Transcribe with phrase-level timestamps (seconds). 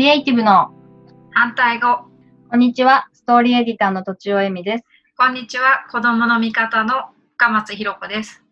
[0.00, 0.72] リエイティブの
[1.32, 2.06] 反対語。
[2.48, 3.10] こんにちは。
[3.12, 4.84] ストーリーエディターのとちおえみです。
[5.14, 5.84] こんにちは。
[5.92, 8.42] 子供の味方の深松ひろ子です。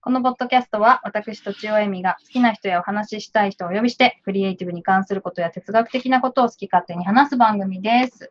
[0.00, 8.28] このポッドキャストは私とちおえみが好きな人やお話ししたい人をお呼びして、クリエイティブに関することや哲学的なことを好き勝手に話す番組です。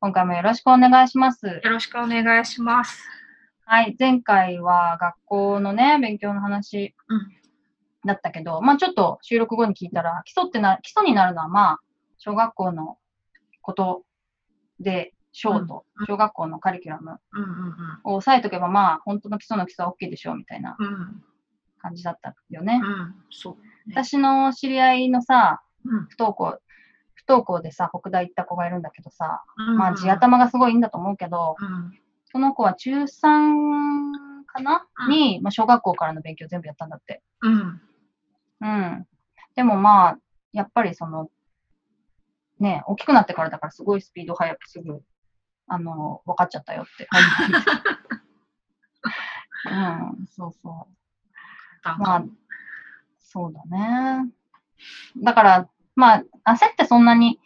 [0.00, 1.44] 今回もよろしくお願いします。
[1.46, 3.04] よろしくお願いします。
[3.66, 3.94] はい。
[3.98, 7.45] 前回は学校のね、勉強の話うん
[8.06, 11.80] だったけど、まあちょっと収録後に聞いたら、基礎ってな、基礎になるのはまあ、
[12.18, 12.98] 小学校の
[13.62, 14.02] こと
[14.80, 17.18] で、小とうん小学校のカリキュラム
[18.04, 20.76] を押さえとけば、まあ、本当の基礎の基礎は OK でしょうみたいな。
[21.78, 22.80] 感じだったよね。
[22.82, 23.14] うん。
[23.30, 23.54] そう。
[23.88, 26.06] ね、私の知り合いのさ、うん。
[26.06, 26.58] 不登校、
[27.14, 31.92] 不登校でさ、北大行った子がいるんだけどさ、うんまあ地頭がすごいいいんだと思うけど、うん。
[32.32, 37.22] その子は中3かな、うんに、まあ、小学校からの勉強全部やったんだって。
[37.42, 37.80] うん。
[38.60, 39.06] うん。
[39.54, 40.18] でもまあ、
[40.52, 41.30] やっぱりその、
[42.58, 45.02] ね、大きくなってからだからすごいスピード速くすぐ、
[45.66, 47.08] あの、分かっちゃったよって。
[49.68, 50.96] うん、そうそう。
[51.98, 52.26] まあか、
[53.18, 54.30] そうだね。
[55.22, 57.40] だから、まあ、焦ってそんなに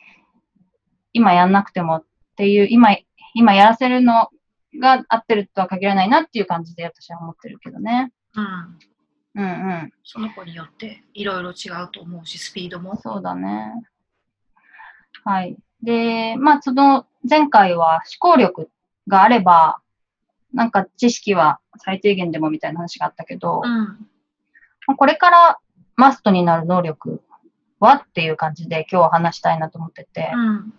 [1.13, 2.05] 今やんなくてもっ
[2.37, 2.97] ていう、今、
[3.35, 4.29] 今やらせるの
[4.81, 8.13] が合ってるとは限らないなっていう感じで私は思ってるけどね。
[8.35, 8.79] うん。
[9.35, 9.93] うんうん。
[10.03, 12.97] その子によっていろいろ違うと思うし、スピードも。
[12.97, 13.83] そうだね。
[15.25, 15.57] はい。
[15.83, 18.71] で、まあ、その前回は思考力
[19.09, 19.81] があれば、
[20.53, 23.85] なんか知識は最低限でもみたいな話があったけど、うん。
[24.87, 25.59] まあこれから
[25.97, 27.23] マストになる能力
[27.79, 30.75] はっていう感じで今日は話したいなと思ってて、うん。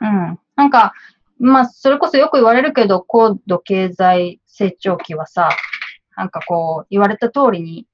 [0.00, 0.38] うん。
[0.56, 0.94] なんか、
[1.38, 5.50] まあ、それこそよく言われるけど、高度経済成長期はさ、
[6.18, 7.86] なんかこう、言われた通りに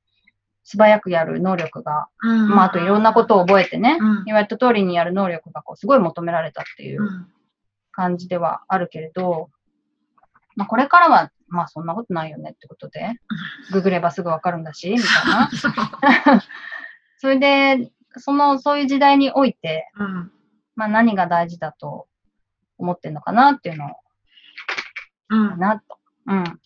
[0.65, 2.49] 素早くやる能力が、うん。
[2.49, 4.25] まあ、あといろんなことを覚えてね、うん。
[4.25, 7.27] 言われた通りにやる能力がこうすごい求められたっていううん。
[7.93, 9.51] 感じではあるけれど、
[10.57, 13.13] まあ、これからは、まあ、そんなことないよねってことで、
[13.73, 16.41] ググればすぐわかるんだし、みたいな。
[17.19, 20.33] それで、その、そういう時代において、うん。
[20.77, 22.09] まあ、何が大事だと
[22.79, 23.97] 思ってるのかなっていうのを、
[25.29, 25.59] うん。
[25.59, 25.99] なと。
[26.27, 26.61] うん。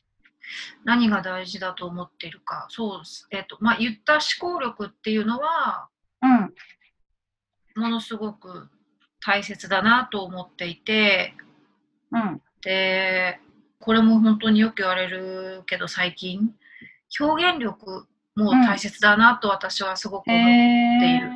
[0.85, 2.67] 何が大事だと思っているか。
[2.71, 3.03] そう。
[3.31, 5.89] えっ、と、まあ、言った思考力っていうのは、
[6.23, 6.55] うん。
[7.81, 8.69] ものすごく
[9.25, 11.35] 大切だなと思っていて、
[12.13, 12.43] うん。
[12.63, 13.41] で、
[13.81, 16.55] これも本当によく言われるけど最近、
[17.21, 21.29] 表現力も大切だなと私はすごくへ思っている。
[21.29, 21.33] ー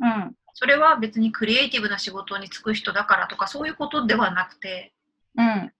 [0.00, 0.34] うん。
[0.54, 4.92] それは別にクリエイティブな仕事に就く人だからとかそういうことではなくて、
[5.36, 5.44] うん。
[5.46, 5.72] あ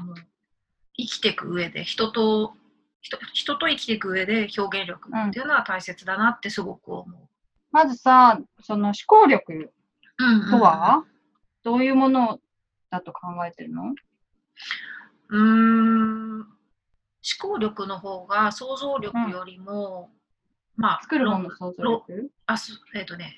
[0.00, 0.14] の
[1.00, 2.54] 生きていく上で人と
[3.02, 7.28] 人人と生きていく上で表現力っていうのは大切だなってすごく思う。
[7.72, 9.72] まずさ、その思考力
[10.18, 11.04] うんうんとは、
[11.62, 12.40] どういうもの
[12.90, 13.94] だと考えてるの？
[15.28, 16.40] うーん。
[16.40, 16.46] 思
[17.38, 20.10] 考力の方が想像力よりも、
[20.76, 22.30] まあ作るろ方の想像力？
[22.46, 23.34] あすえっ、とね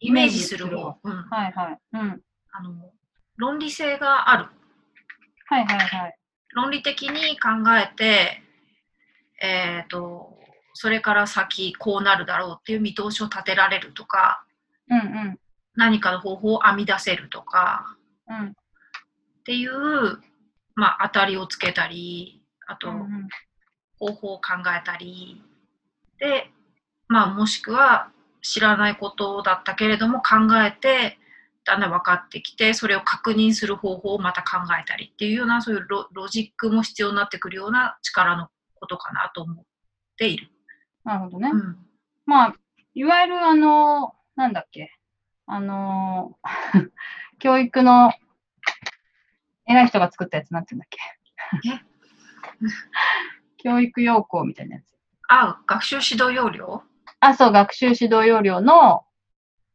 [0.00, 1.78] イメージする方、うん、はいはい。
[1.94, 2.22] うん。
[2.52, 2.92] あの
[3.36, 4.46] 論理性がある。
[5.46, 6.17] はいはいはい。
[6.54, 8.42] 論理的に考えて
[9.40, 10.38] えっ、と
[10.74, 14.44] それから先こうなるだろうっていう見通しを立てられるとか
[14.88, 15.00] うんう
[15.30, 15.38] ん。
[15.76, 17.96] 何かの方法を編み出せるとか
[18.28, 18.46] うん。
[18.48, 18.52] っ
[19.44, 19.70] ていう、
[20.74, 22.92] まあ、当たりをつけたりあと、
[23.98, 25.42] 方法を考えたり
[26.18, 26.50] で、
[27.08, 28.10] まあ、もしくは
[28.42, 31.18] 知らないことだったけれども考えて
[31.68, 39.64] だんだん分かってきてそれを確認する方法をまた考えたりっていうようなそういうロロジックも必要になってくるような力のことかなと思っ
[40.16, 40.48] ている。
[41.04, 41.50] なるほどね。
[41.52, 41.76] うん
[42.24, 42.54] まあ、
[42.94, 44.90] いわゆるあの、なんだっけ、
[45.46, 46.38] あの、
[47.38, 48.12] 教育の
[49.66, 51.70] 偉い人が作ったやつなんて言うんだっけ。
[51.70, 51.88] え？
[53.62, 54.94] 教育要項みたいなやつ。
[55.28, 56.82] あ学習指導要領？
[57.20, 59.04] あ、そう、学習指導要領の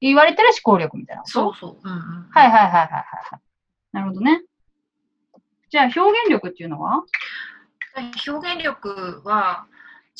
[0.07, 1.31] 言われてる思考力みたいなこと？
[1.31, 1.87] そうそう。
[1.87, 2.87] うんうん、はいはいはいはいはい
[3.31, 3.39] はい。
[3.91, 4.43] なるほどね。
[5.69, 7.03] じゃあ表現力っていうのは？
[8.27, 9.65] 表現力は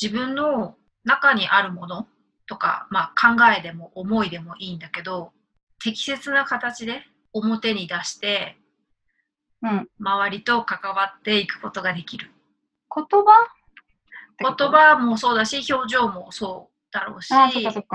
[0.00, 2.06] 自分の中にあるもの
[2.46, 5.32] とか、まあ、考えでも思いでもいいんだけど
[5.82, 7.02] 適切な形で
[7.32, 8.56] 表に出して
[9.62, 9.88] うん。
[9.98, 12.30] 周りと関わっていくことができる
[12.94, 13.48] 言葉
[14.38, 17.28] 言葉もそうだし表情もそうだろうし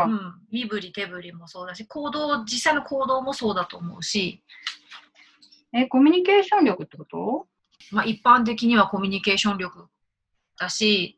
[0.04, 4.44] うん、身振り手振りもそうだし行動実際の行動もそうだと思うし、
[5.72, 7.48] え、コミュニケーション力ってこと？
[7.92, 9.88] まあ、一般的にはコミュニケーション力
[10.60, 11.18] だし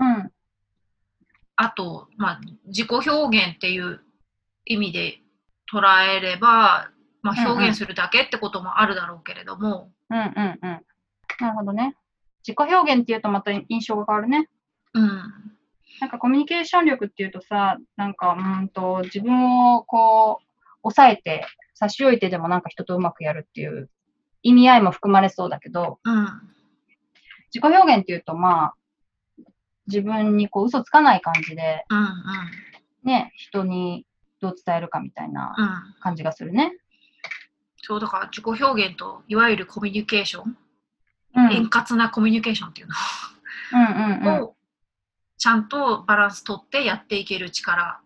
[0.00, 0.32] うん。
[1.54, 4.00] あと、まあ、自己表現っていう
[4.64, 5.18] 意味で
[5.72, 6.90] 捉えれば、
[7.22, 10.80] まあ、表現するだけってこともあるだろうけれども、うんうんうん。
[11.38, 11.94] なるほどね。
[12.42, 14.48] 自己表現っていうとまた印象が変わるね。
[14.94, 15.22] うん、
[16.00, 20.44] なんかコミュニケーション力っていうとさ、なんか、うーんと、自分をこう、
[20.82, 21.46] 抑えて、
[21.80, 23.88] 差し置いてでもなんか人とうまくやるっていう
[24.42, 26.24] 意味合いも含まれそうだけど、うん、
[27.52, 28.74] 自己表現っていうとまあ、
[29.86, 32.06] 自分にこう嘘つかない感じで、うん、うん、
[33.04, 34.04] ね、人に
[34.40, 36.02] どう伝えるかみたいなうん。
[36.02, 36.72] 感じがするね。
[37.78, 40.56] そうだから自己表現といわゆるコミュニケーション、
[41.36, 41.44] うん。
[41.46, 42.88] うん円滑なコミュニケーションっていう
[43.72, 44.22] うんうん。
[44.22, 44.54] のを
[45.40, 48.02] ちゃんとバランス取ってやっていける力。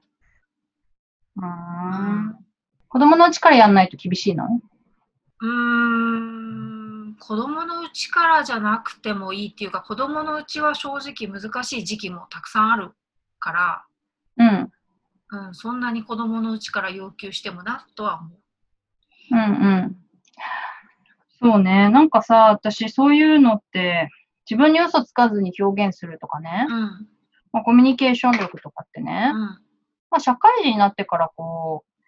[1.36, 2.36] うーん
[2.88, 4.44] 子供のうちからやんないと厳しいの？
[5.40, 12.92] うーん子供のうちからじゃなくてもいいっていうか子供のうちは正直難しい時期もたくさんある
[13.40, 13.84] から、
[14.36, 14.72] うん。
[15.30, 18.38] うん、そんなに子供のうちから要求してもなとは思う。
[19.32, 19.42] うんう
[19.88, 19.96] ん。
[21.40, 21.88] そうね。
[21.88, 24.08] なんかさ、私そういうのって、
[24.48, 27.08] 自分に嘘つかずに表現するとかね、うん
[27.54, 29.58] まあ、コミュニケーション力とかってね、うんま
[30.18, 32.00] あ、社会人になってからこう、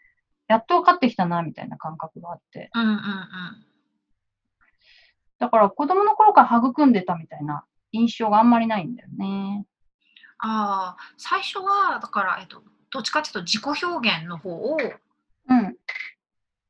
[0.48, 2.68] やっと分かってきたな、みたいな感覚があって。
[2.74, 2.98] うんうん
[5.38, 9.66] だから子供の頃から育んでたみたいな印象があんまりないんだよね。
[10.38, 15.76] ああ最初はだから、えっと、どっちかっていうと自己表現の方をうん。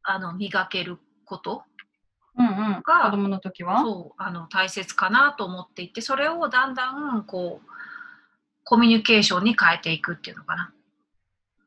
[0.02, 1.62] あの磨けること
[2.36, 2.82] うんうん。
[2.84, 7.75] が子供の時はそうあの大切かなと思っていてそれをだんだんこう
[8.66, 10.74] コミュニケーションに変えていくっていうのかな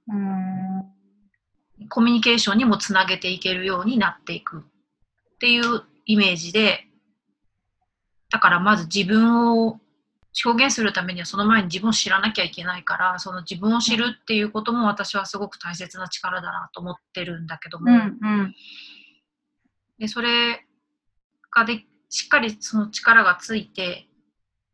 [0.09, 1.87] うーん。
[1.87, 6.87] コミュニケーションにもつなげていけるようになっていくっていうイメージで
[8.29, 9.79] だからまず自分を
[10.45, 18.55] 表現するためにはその前に自分を知らなきゃいけないからその自分を知るっていうことも私はすごく大切な力だなと思ってるんだけども、うんうん。
[19.99, 20.65] でそれ
[21.55, 24.09] がでしっかりその力がついて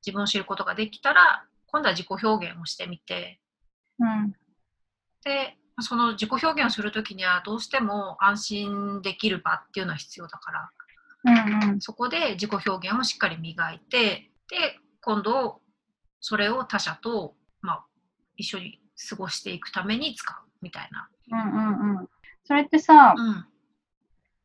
[0.03, 1.45] 自分を知ることができたら
[1.75, 3.41] 今度は自己表現をしてみて
[3.99, 4.31] うん。
[5.25, 10.69] でその自己表現をするときにはどうしても安心できる場っていうのは必要だから
[11.25, 11.81] うんうん。
[11.81, 15.59] そこで自己表現をしっかり磨いてで今度
[16.21, 17.85] それを他者と、まあ、
[18.37, 18.79] 一緒に
[19.09, 21.09] 過ごしていくために使うみたいな。
[21.29, 21.59] うんう
[21.93, 22.09] んうん。
[22.45, 23.45] それってさ、うん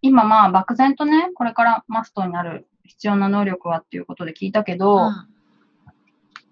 [0.03, 5.29] 今まあ漠然とね、これからマストになる必要な能力はっていうことで聞いたけど、うん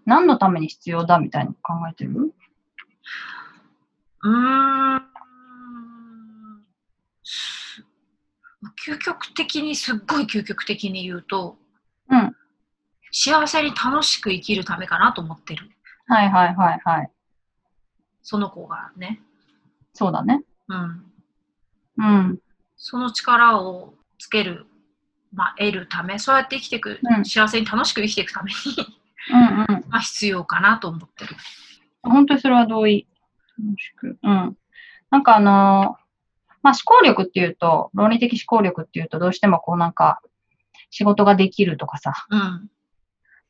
[0.08, 2.32] 何のために必要だみたいに考えてる？
[4.22, 5.02] うーん。
[7.22, 7.84] す
[8.86, 11.58] 究極的にすっごい究極的に言うと、
[12.10, 12.34] うん。
[13.12, 15.70] 幸せに楽しく生きるためかなと思ってる。
[16.06, 17.10] はいはいはいはい。
[18.22, 19.20] その子がね、
[19.92, 20.42] そうだね。
[20.68, 21.04] うん、
[21.98, 22.38] うん。
[22.78, 24.66] その力をつける、
[25.34, 27.24] まあ、得るためそうやって生きていく、うん。
[27.26, 28.56] 幸せに楽しく生きていくために
[29.30, 29.84] うんうん。
[29.88, 31.36] まあ必要かなと思ってる。
[32.02, 33.06] 本当にそれは同意。
[33.58, 34.18] 楽しく。
[34.22, 34.56] うん。
[35.10, 36.08] なんかあのー
[36.60, 40.20] まあ思考力っていうと、論理的思考力っていうと、どうしてもこうなんか、
[40.90, 42.70] 仕事ができるとかさ、うん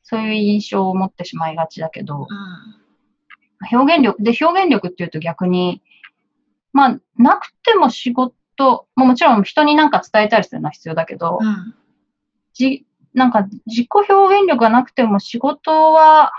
[0.03, 2.79] そういう印象を持ってしまいがちだけど、うん
[3.71, 5.81] 表現力、で、表現力っていうと逆に、
[6.71, 11.75] まあ、なくても仕事、ももちろん人になんか伝えたりするのは必要だけど、うん
[12.53, 12.85] じ、
[13.19, 16.31] なんか自己表現力がなくても仕事は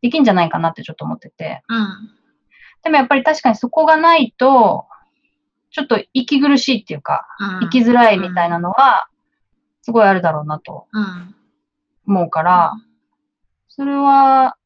[0.00, 1.62] できんじゃないかなってちょっと思ってて。
[1.68, 2.16] うん
[2.82, 4.86] でもやっぱり確かにそこがないと、
[5.70, 9.08] ちょっと息苦しいっていうか、うん生きづらいみたいなのは、
[9.82, 11.34] すごいあるだろうなとうん
[12.06, 12.72] 思うから、
[13.68, 14.56] それは、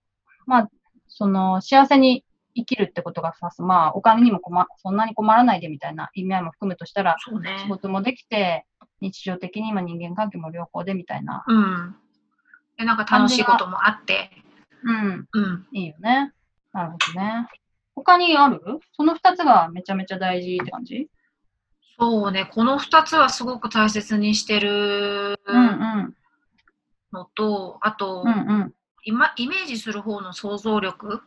[0.46, 0.70] まあ、
[1.08, 7.68] その、幸せに生きるってことがさ、まあ、お金にも困、そんなに困らないでみたいな意味合いも含むとしたら、ね仕。
[7.68, 8.64] 事もできて、
[9.04, 11.44] 日常的に今人間関係も良好でみたいな。
[11.46, 11.96] うん。
[12.78, 14.30] で、なんか楽しいこともあって、
[14.82, 15.66] うん、うん。
[15.72, 16.32] いいよね。
[16.72, 17.46] なるほどね。
[17.94, 18.60] 他にある？
[18.92, 21.08] その二つがめちゃめちゃ大事って感じ？
[21.98, 26.14] そうね、この2つはすごく大切にしてるうんうん。
[27.12, 28.32] のと、あと、うんう
[28.64, 28.74] ん。
[29.04, 31.22] 今イメージする方の想像力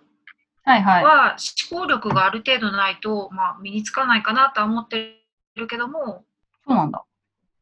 [0.66, 1.04] はいはい。
[1.06, 1.38] は
[1.72, 5.24] 思考力がある程度ないと、まあ、身につかないかなとは思って
[5.56, 6.26] るけども、
[6.68, 7.06] そうなんだ。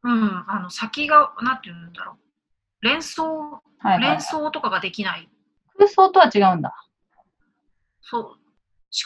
[0.06, 2.84] うん、あの先が、なんていうんだろう。
[2.84, 5.28] 連想、はいはい、連想とかができない。
[5.76, 6.72] 空想とは違うんだ。
[8.02, 8.22] そう。
[8.22, 8.38] 思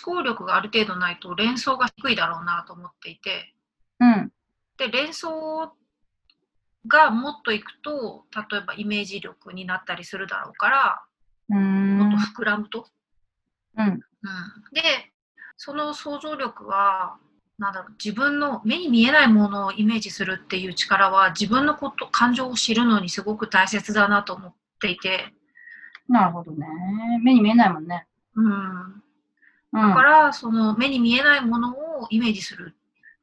[0.04, 3.54] 考力がある程度ないと連想が低いだろうなと思っていて、
[3.98, 4.30] うん。
[4.76, 5.72] で、連想
[6.86, 11.02] がもっといくと、例えばイメージ力になったりするだろうから、
[11.48, 11.98] うーん。
[11.98, 12.86] もっと膨らむと。
[13.78, 13.86] うん。
[13.86, 13.98] うん、
[14.74, 14.82] で、
[15.56, 17.18] その想像力は
[17.60, 25.34] なんだろう自分の目に見えないものをイメージするっていう力は自分のこと感情を知るのにすごく大切だなと思っていて、
[26.08, 26.66] なるほどね。
[27.22, 28.06] 目に見えないもんね。
[28.34, 29.02] うん、うん。
[29.74, 32.74] だからその目に見えないものをイメージする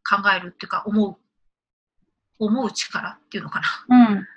[0.07, 1.15] 考えるっていうか思う
[2.37, 4.11] 思う力っていうのかな。
[4.11, 4.27] うん。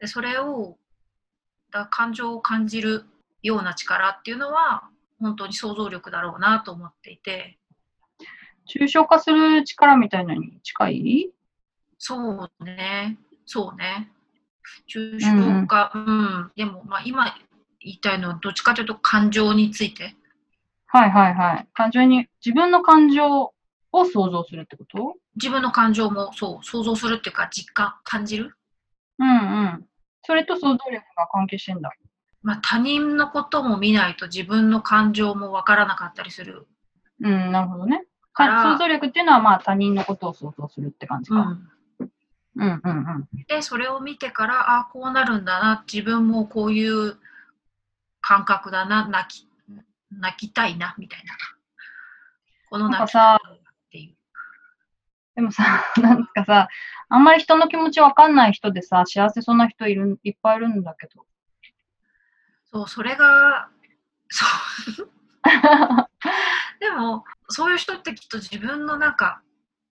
[0.00, 0.76] でそれを
[1.70, 3.06] だ感情を感じる
[3.42, 4.82] ような力っていうのは
[5.18, 7.56] 本当に想像力だろうなと思っていて
[8.66, 11.30] 抽象化する力みたいのに近い？
[11.98, 13.18] そうね。
[13.46, 14.10] そうね。
[14.88, 15.92] 抽象化。
[15.94, 17.34] うん、でもまあ今
[17.80, 20.14] 言いたいのはどっちかというと感情について。
[20.86, 21.68] はいはいはい。
[21.72, 23.52] 感情に、自分の感情
[23.92, 25.14] を想像するってこと？
[25.36, 28.54] 自分の感情もそう想像するっていうか実感感じる、
[29.18, 29.32] うんう
[29.78, 29.86] ん。
[30.24, 31.90] それと想像力が関係してんだ。
[32.42, 36.66] まあ、他人のことも見ないと自分の感情もわからなかったりする、
[37.20, 38.04] うん、なるほどね。
[38.34, 41.36] 想像力っていうのはまあ他人のことを想像するって感じか。
[41.36, 41.68] うん、
[42.56, 43.44] うんうんうん。
[43.46, 47.16] でそれを見てからあこうなるんだな自分もこういう
[48.20, 49.48] 感覚だな泣き
[50.10, 51.34] 泣きたいなみたいな
[52.70, 53.38] この泣きたいなっ
[53.90, 54.16] ていう
[55.34, 55.64] でもさ、
[56.00, 56.68] なんかさ、
[57.08, 61.26] あんまり人の気持ちわかんない人でさ、幸せそうな人いるいっぱいいるんだけど。
[62.70, 63.68] そうそれが
[64.30, 64.46] そ
[65.02, 65.10] う
[66.82, 69.40] でもそういう人ってきっと自分のなんか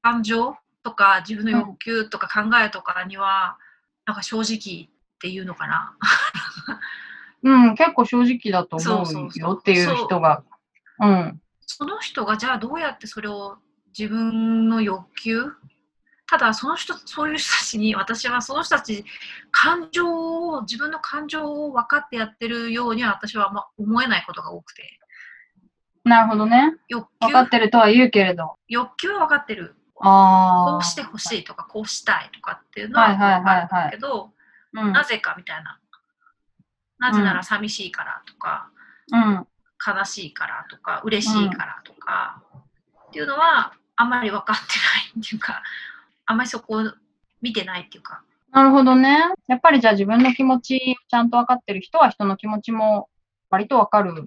[0.01, 3.57] 感情とか自分の欲求とか考えとかには、
[4.05, 4.89] なんか正直っ
[5.21, 5.95] ていうのかな。
[7.43, 10.43] うん、結構正直だと思うよっていう人が。
[10.99, 11.41] うん。
[11.65, 13.57] その人がじゃあどうやってそれを
[13.97, 15.53] 自分の欲求？
[16.27, 19.05] ただその人そういう人たちに私はその人たち
[19.51, 24.99] 感情を自分の感情を分かってやってるようには私はあんま思えないことが多くて
[26.03, 26.75] なるほどね。
[26.87, 28.55] 欲求分かってるとは言うけれど。
[28.67, 30.71] 欲求は分かってるああ。
[30.73, 34.29] こうしてほしいとかこうしたいとかっていうのははいはいはいはい分かるんだけど
[34.73, 34.93] うん。
[34.93, 35.79] なぜかみたいな
[36.99, 38.69] なぜなら寂しいからとか、
[39.11, 39.47] うん。
[39.85, 42.43] 悲しいからとか嬉しいからとか、
[43.07, 44.61] っていうのはあんまり分かって
[45.15, 45.63] ないっていうか
[46.25, 46.93] あんまりそこを
[47.41, 49.17] 見てないっていうかなるほどね。
[49.47, 53.09] やっぱりじゃあ自分の気持ちちゃんと分かってる人は人の気持ちも
[53.49, 54.25] 割と分かるん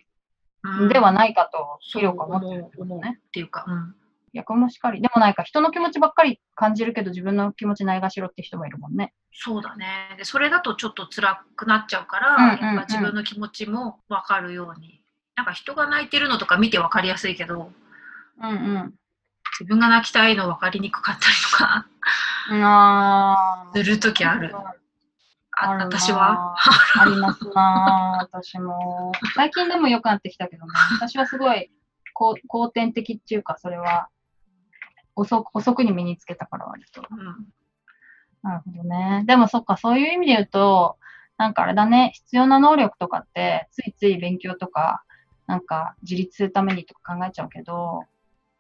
[0.89, 3.21] ではないかと、広く思ってるね。
[3.29, 3.95] っていうか、うん、
[4.35, 5.01] 逆もしかり。
[5.01, 9.13] でもないか、人の気持ちばっかり感じるけど自分の気持ちないがしろって人もいるもんね。
[9.33, 10.15] そうだね。
[10.19, 12.77] でそれだとちょっと辛くなっちゃうから、うんうんうん。
[12.77, 15.05] やっぱ自分の気持ちも分かるように。
[15.37, 17.73] なんか人が泣いてるのとか見て分かりやすいけど
[18.41, 18.95] うん
[19.59, 21.87] 自分が泣きたいの分かりにくかったりとか
[23.73, 24.55] する時ある
[25.57, 26.55] あ私は？
[27.01, 29.13] ありますなぁ私も。
[29.35, 30.73] 最近でも良くなってきたけどね。
[31.01, 31.71] 私はすごい
[32.15, 34.09] 後後天的っていうか、それは
[35.15, 37.03] 遅く遅くに身につけたから割と。
[37.11, 37.47] うん
[38.43, 39.25] なるほどね。
[39.27, 40.99] でもそっか、そういう意味で言うと、
[41.39, 45.03] なんかあれだね、必要な能力とかって、ついつい勉強とか、
[45.47, 48.05] なんか自立するためにとか考えちゃうけど、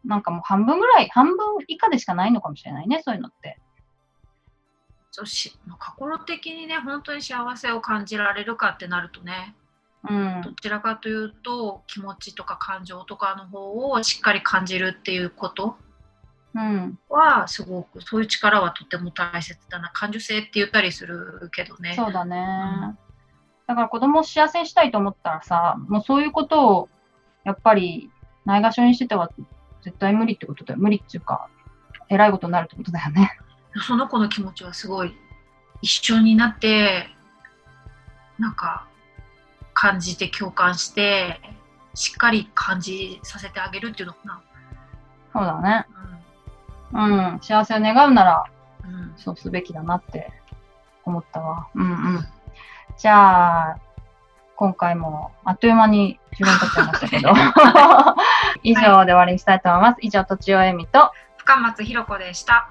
[0.04, 3.58] なんかもう半分ぐらい、半分以下でしかないのかもしれないね、そういうのって。
[5.16, 9.54] そうし心的にね本当に幸せを感じられるかってなるとね
[10.10, 10.42] うん。
[10.42, 15.76] どちらかというと気持ちとか感情とかの方をしっかり感じるっていうこと
[16.56, 16.98] うん。
[17.08, 22.36] はすごくそういう力はとても大切だな感受性って言ったりするけどねそうだね。
[22.82, 22.98] うん
[23.66, 26.88] だから子供を幸せにしたいと思ったらさ、もうそういうことを、
[27.44, 28.10] やっぱり、
[28.44, 29.30] ないがしろにしてては
[29.82, 30.80] 絶対無理ってことだよ。
[30.80, 31.48] 無理っていうか、
[32.10, 33.38] 偉いことになるってことだよね。
[33.82, 35.14] その子の気持ちはすごい
[35.82, 37.08] 一緒になって
[38.38, 38.86] なんか
[39.72, 41.40] 感じて共感して
[41.94, 44.42] しっかり感じさせてあげるっていうのかな。
[45.32, 45.86] そうだね。
[46.92, 47.38] うん。
[47.40, 48.44] 幸せを願うなら、
[48.84, 50.32] うんうんそうすべきだなって
[51.04, 51.68] 思ったわ。
[51.74, 52.26] うんうん。
[52.96, 53.78] じゃあ、
[54.56, 57.32] 今回もあっという間に時間経っちゃいましたけど、
[58.62, 59.98] 以上で終わりにしたいと思います。
[60.00, 62.68] 以上、とちおえみと、深松ひろ子でした。